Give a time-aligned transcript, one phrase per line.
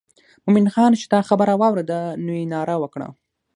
[0.45, 3.07] مومن خان چې دا خبره واورېده نو یې ناره وکړه.